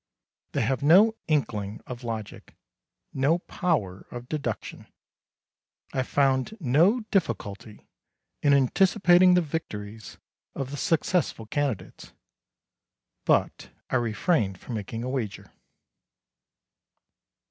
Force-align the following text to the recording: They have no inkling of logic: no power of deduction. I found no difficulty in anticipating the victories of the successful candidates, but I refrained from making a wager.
They 0.53 0.63
have 0.63 0.81
no 0.81 1.13
inkling 1.27 1.79
of 1.85 2.03
logic: 2.03 2.55
no 3.13 3.37
power 3.37 4.07
of 4.09 4.27
deduction. 4.27 4.87
I 5.93 6.01
found 6.01 6.57
no 6.59 7.01
difficulty 7.11 7.87
in 8.41 8.51
anticipating 8.51 9.35
the 9.35 9.43
victories 9.43 10.17
of 10.55 10.71
the 10.71 10.77
successful 10.77 11.45
candidates, 11.45 12.13
but 13.25 13.69
I 13.91 13.97
refrained 13.97 14.59
from 14.59 14.73
making 14.73 15.03
a 15.03 15.09
wager. 15.09 15.51